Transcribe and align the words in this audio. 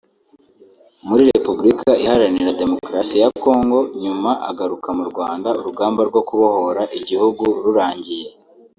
muri 1.07 1.21
Repubulika 1.31 1.91
Iharanira 2.03 2.57
Demokarasi 2.61 3.15
ya 3.21 3.29
Congo 3.43 3.79
nyuma 4.03 4.31
agaruka 4.49 4.89
mu 4.97 5.03
Rwanda 5.11 5.49
urugamba 5.59 6.01
rwo 6.09 6.21
kubohora 6.27 6.81
igihugu 6.99 7.43
rurangiye 7.63 8.29